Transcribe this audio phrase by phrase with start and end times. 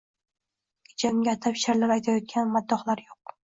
[0.87, 3.39] Kecha unga atab sheʼrlar aytayotgan maddohlar yoʻq.